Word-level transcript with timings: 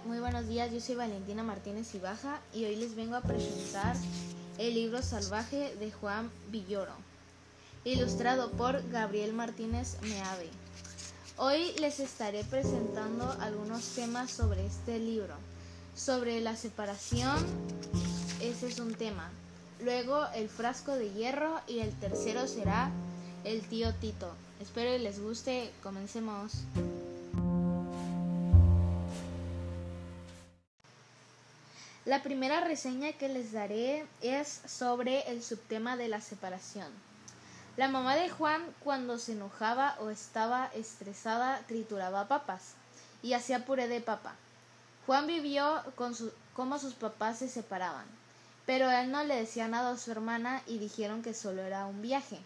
buenos 0.00 0.48
días. 0.48 0.72
Yo 0.72 0.80
soy 0.80 0.94
Valentina 0.94 1.42
Martínez 1.42 1.94
Ibaja 1.94 2.40
y 2.54 2.64
hoy 2.64 2.76
les 2.76 2.94
vengo 2.94 3.16
a 3.16 3.20
presentar 3.20 3.94
el 4.58 4.74
libro 4.74 5.02
Salvaje 5.02 5.74
de 5.76 5.90
Juan 5.92 6.30
Villoro, 6.50 6.94
ilustrado 7.84 8.50
por 8.52 8.88
Gabriel 8.90 9.32
Martínez 9.32 9.98
Meave. 10.02 10.48
Hoy 11.36 11.72
les 11.80 12.00
estaré 12.00 12.44
presentando 12.44 13.30
algunos 13.40 13.84
temas 13.94 14.30
sobre 14.30 14.66
este 14.66 14.98
libro. 14.98 15.34
Sobre 15.94 16.40
la 16.40 16.56
separación, 16.56 17.36
ese 18.40 18.68
es 18.68 18.78
un 18.78 18.94
tema. 18.94 19.30
Luego 19.80 20.26
el 20.34 20.48
frasco 20.48 20.92
de 20.92 21.10
hierro 21.10 21.60
y 21.66 21.80
el 21.80 21.92
tercero 21.98 22.46
será 22.46 22.90
el 23.44 23.60
tío 23.62 23.92
Tito. 23.94 24.32
Espero 24.60 24.92
que 24.92 25.00
les 25.00 25.20
guste. 25.20 25.70
Comencemos. 25.82 26.52
La 32.04 32.20
primera 32.20 32.60
reseña 32.60 33.12
que 33.12 33.28
les 33.28 33.52
daré 33.52 34.04
es 34.22 34.60
sobre 34.66 35.20
el 35.30 35.40
subtema 35.40 35.96
de 35.96 36.08
la 36.08 36.20
separación. 36.20 36.88
La 37.76 37.86
mamá 37.86 38.16
de 38.16 38.28
Juan 38.28 38.60
cuando 38.82 39.18
se 39.18 39.32
enojaba 39.32 39.96
o 40.00 40.10
estaba 40.10 40.68
estresada 40.74 41.60
trituraba 41.68 42.26
papas 42.26 42.74
y 43.22 43.34
hacía 43.34 43.64
puré 43.64 43.86
de 43.86 44.00
papa. 44.00 44.34
Juan 45.06 45.28
vivió 45.28 45.80
con 45.94 46.16
su, 46.16 46.32
cómo 46.54 46.80
sus 46.80 46.94
papás 46.94 47.38
se 47.38 47.48
separaban, 47.48 48.06
pero 48.66 48.90
él 48.90 49.12
no 49.12 49.22
le 49.22 49.36
decía 49.36 49.68
nada 49.68 49.92
a 49.92 49.96
su 49.96 50.10
hermana 50.10 50.60
y 50.66 50.78
dijeron 50.78 51.22
que 51.22 51.34
solo 51.34 51.62
era 51.62 51.86
un 51.86 52.02
viaje. 52.02 52.40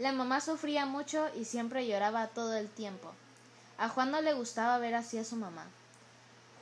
La 0.00 0.10
mamá 0.10 0.40
sufría 0.40 0.84
mucho 0.84 1.28
y 1.36 1.44
siempre 1.44 1.86
lloraba 1.86 2.26
todo 2.26 2.54
el 2.54 2.68
tiempo. 2.68 3.12
A 3.78 3.88
Juan 3.88 4.10
no 4.10 4.20
le 4.20 4.34
gustaba 4.34 4.78
ver 4.78 4.96
así 4.96 5.16
a 5.16 5.24
su 5.24 5.36
mamá. 5.36 5.64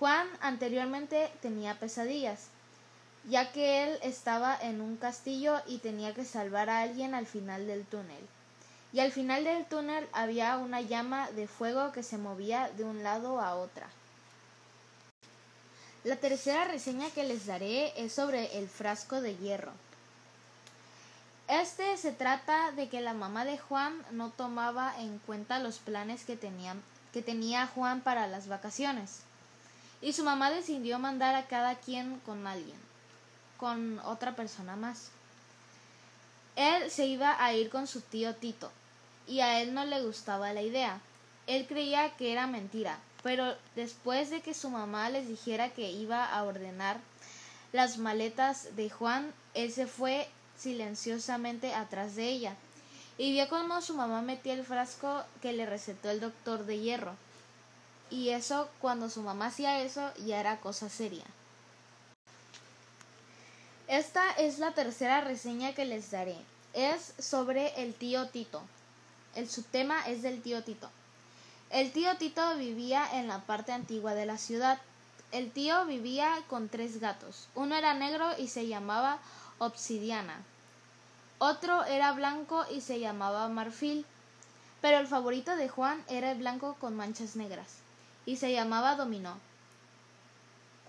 Juan 0.03 0.27
anteriormente 0.41 1.31
tenía 1.43 1.79
pesadillas, 1.79 2.49
ya 3.31 3.53
que 3.53 3.85
él 3.85 4.01
estaba 4.03 4.59
en 4.61 4.81
un 4.81 4.97
castillo 4.97 5.63
y 5.69 5.79
tenía 5.79 6.13
que 6.13 6.25
salvar 6.25 6.71
a 6.71 6.81
alguien 6.81 7.15
al 7.15 7.25
final 7.25 7.69
del 7.69 7.85
túnel. 7.85 8.27
Y 8.93 8.99
al 8.99 9.13
final 9.13 9.45
del 9.45 9.65
túnel 9.65 10.09
había 10.13 10.57
una 10.57 10.81
llama 10.81 11.31
de 11.31 11.47
fuego 11.47 11.93
que 11.93 12.03
se 12.03 12.19
movía 12.19 12.69
de 12.77 12.83
un 12.83 13.05
lado 13.05 13.41
a 13.41 13.55
otra. 13.55 13.87
La 16.03 16.17
tercera 16.17 16.65
reseña 16.65 17.09
que 17.11 17.23
les 17.23 17.47
daré 17.47 17.93
es 17.97 18.13
sobre 18.13 18.59
el 18.59 18.69
frasco 18.69 19.21
de 19.21 19.37
hierro. 19.37 19.71
Este 21.47 21.97
se 21.97 22.11
trata 22.11 22.73
de 22.73 22.89
que 22.89 23.01
la 23.01 23.15
mamá 23.15 23.45
de 23.45 23.57
Juan 23.57 24.05
no 24.11 24.31
tomaba 24.31 25.01
en 25.01 25.21
cuenta 25.21 25.61
los 25.61 25.79
planes 25.79 26.25
que, 26.25 26.37
que 27.13 27.23
tenía 27.23 27.69
Juan 27.69 28.01
para 28.01 28.27
las 28.27 28.49
vacaciones 28.49 29.21
y 30.03 30.13
su 30.13 30.25
mamá 30.25 30.51
decidió 30.51 30.99
mandar 30.99 31.37
a 31.37 31.47
cada 31.47 31.77
quien 31.77 32.19
con 32.21 32.47
alguien, 32.47 32.77
con 33.57 34.01
otra 34.01 34.35
persona 34.35 34.77
más. 34.77 35.11
Él 36.57 36.91
se 36.91 37.07
iba 37.07 37.43
a 37.43 37.55
ir 37.55 37.71
con 37.71 37.87
su 37.87 38.01
tío 38.01 38.35
Tito, 38.35 38.71
y 39.29 39.41
a 39.41 39.63
él 39.63 39.73
no 39.73 39.85
le 39.85 40.03
gustaba 40.03 40.53
la 40.53 40.63
idea. 40.63 41.01
Él 41.47 41.67
creía 41.67 42.15
que 42.17 42.33
era 42.33 42.47
mentira, 42.47 42.99
pero 43.23 43.57
después 43.77 44.31
de 44.31 44.43
que 44.43 44.53
su 44.53 44.69
mamá 44.69 45.09
les 45.09 45.29
dijera 45.29 45.71
que 45.71 45.91
iba 45.93 46.25
a 46.25 46.43
ordenar 46.43 46.99
las 47.73 47.97
maletas 47.97 48.75
de 48.77 48.91
Juan, 48.91 49.33
él 49.55 49.73
se 49.73 49.87
fue 49.87 50.29
silenciosamente 50.59 51.75
atrás 51.75 52.17
de 52.17 52.29
ella 52.29 52.57
y 53.19 53.33
vio 53.33 53.49
cómo 53.49 53.81
su 53.81 53.95
mamá 53.95 54.23
metía 54.23 54.55
el 54.55 54.65
frasco 54.65 55.23
que 55.41 55.53
le 55.53 55.67
recetó 55.67 56.11
el 56.11 56.21
doctor 56.21 56.65
de 56.67 56.79
hierro 56.79 57.17
y 58.13 58.29
eso 58.29 58.69
cuando 58.79 59.09
su 59.09 59.23
mamá 59.23 59.47
hacía 59.47 59.81
eso 59.81 60.13
ya 60.27 60.39
era 60.39 60.61
cosa 60.61 60.91
seria. 60.91 61.25
Esta 63.89 64.31
es 64.33 64.59
la 64.59 64.73
tercera 64.73 65.23
reseña 65.23 65.75
que 65.75 65.87
les 65.87 66.11
daré. 66.11 66.37
Es 66.75 67.15
sobre 67.19 67.83
el 67.83 67.95
tío 67.95 68.29
Tito. 68.29 68.63
El 69.35 69.49
subtema 69.49 70.07
es 70.07 70.21
del 70.21 70.43
tío 70.43 70.63
Tito. 70.63 70.91
El 71.71 71.91
tío 71.91 72.15
Tito 72.19 72.57
vivía 72.59 73.19
en 73.19 73.29
la 73.29 73.41
parte 73.41 73.73
antigua 73.73 74.15
de 74.15 74.27
la 74.27 74.37
ciudad. 74.37 74.79
El 75.31 75.51
tío 75.51 75.87
vivía 75.87 76.39
con 76.49 76.69
tres 76.69 77.01
gatos. 77.01 77.49
Uno 77.55 77.75
era 77.77 77.95
negro 77.95 78.29
y 78.37 78.49
se 78.49 78.69
llamaba 78.69 79.21
Obsidiana. 79.59 80.43
Otro 81.39 81.85
era 81.85 82.13
blanco 82.13 82.67
y 82.71 82.83
se 82.83 83.01
llamaba 83.01 83.49
Marfil. 83.49 84.05
Pero 84.83 84.99
el 84.99 85.07
favorito 85.07 85.57
de 85.57 85.71
Juan 85.71 86.05
era 86.09 86.33
el 86.33 86.39
blanco 86.39 86.77
con 86.79 86.95
manchas 86.95 87.37
negras 87.37 87.83
y 88.27 88.37
se 88.37 88.53
llamaba 88.53 88.97
Dominó. 88.97 89.37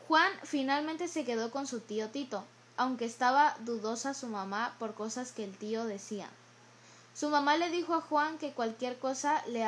Juan 0.07 0.31
finalmente 0.43 1.07
se 1.07 1.25
quedó 1.25 1.51
con 1.51 1.65
su 1.65 1.79
tío 1.79 2.09
Tito, 2.09 2.43
aunque 2.77 3.05
estaba 3.05 3.55
dudosa 3.59 4.13
su 4.13 4.27
mamá 4.27 4.75
por 4.79 4.93
cosas 4.93 5.31
que 5.31 5.43
el 5.43 5.57
tío 5.57 5.85
decía. 5.85 6.29
Su 7.15 7.29
mamá 7.29 7.57
le 7.57 7.69
dijo 7.69 7.93
a 7.93 8.01
Juan 8.01 8.37
que 8.37 8.51
cualquier 8.51 8.97
cosa 8.97 9.43
le, 9.47 9.65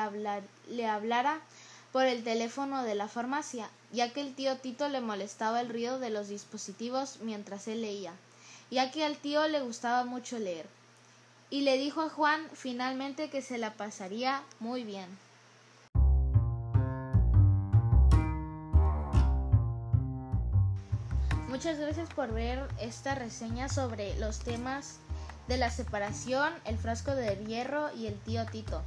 le 0.69 0.87
hablara 0.87 1.39
por 1.91 2.05
el 2.05 2.23
teléfono 2.23 2.83
de 2.83 2.95
la 2.95 3.07
farmacia, 3.07 3.69
ya 3.91 4.11
que 4.11 4.21
el 4.21 4.35
tío 4.35 4.57
Tito 4.57 4.89
le 4.89 4.99
molestaba 4.99 5.61
el 5.61 5.69
ruido 5.69 5.99
de 5.99 6.09
los 6.09 6.27
dispositivos 6.27 7.19
mientras 7.21 7.67
él 7.67 7.81
leía, 7.81 8.13
ya 8.71 8.91
que 8.91 9.05
al 9.05 9.17
tío 9.17 9.47
le 9.47 9.61
gustaba 9.61 10.03
mucho 10.03 10.37
leer. 10.39 10.65
Y 11.49 11.61
le 11.61 11.77
dijo 11.77 12.01
a 12.01 12.09
Juan 12.09 12.49
finalmente 12.53 13.29
que 13.29 13.41
se 13.41 13.57
la 13.57 13.73
pasaría 13.73 14.41
muy 14.59 14.83
bien. 14.83 15.07
Muchas 21.55 21.79
gracias 21.79 22.09
por 22.09 22.33
ver 22.33 22.67
esta 22.81 23.15
reseña 23.15 23.69
sobre 23.69 24.13
los 24.19 24.39
temas 24.39 24.97
de 25.47 25.55
la 25.55 25.71
separación, 25.71 26.51
el 26.65 26.77
frasco 26.77 27.15
de 27.15 27.33
hierro 27.45 27.95
y 27.95 28.07
el 28.07 28.19
tío 28.19 28.45
Tito. 28.45 28.83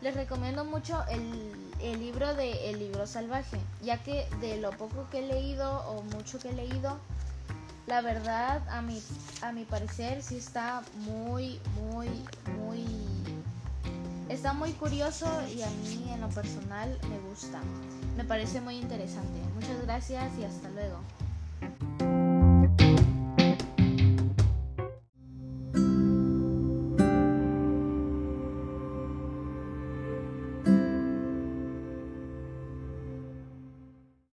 Les 0.00 0.14
recomiendo 0.14 0.64
mucho 0.64 1.04
el, 1.10 2.00
libro 2.00 2.34
de 2.34 2.70
El 2.70 2.78
libro 2.78 3.06
salvaje, 3.06 3.58
ya 3.82 4.02
que 4.02 4.26
de 4.40 4.56
lo 4.62 4.70
poco 4.70 5.06
que 5.10 5.18
he 5.18 5.26
leído 5.26 5.86
o 5.86 6.02
mucho 6.04 6.38
que 6.38 6.48
he 6.48 6.52
leído, 6.54 6.96
la 7.86 8.00
verdad 8.00 8.66
a 8.70 8.80
mi, 8.80 9.02
a 9.42 9.52
mi 9.52 9.66
parecer 9.66 10.22
sí 10.22 10.38
está 10.38 10.82
muy, 10.94 11.60
muy, 11.92 12.08
muy... 12.56 12.86
Está 14.30 14.54
muy 14.54 14.72
curioso 14.72 15.26
y 15.54 15.60
a 15.60 15.68
mí 15.68 16.10
en 16.10 16.22
lo 16.22 16.30
personal 16.30 16.98
me 17.10 17.18
gusta. 17.28 17.60
Me 18.16 18.24
parece 18.24 18.62
muy 18.62 18.78
interesante. 18.78 19.38
Muchas 19.54 19.82
gracias 19.82 20.32
y 20.38 20.44
hasta 20.44 20.70
luego. 20.70 20.98
Thank 21.64 22.02
you. 22.02 22.03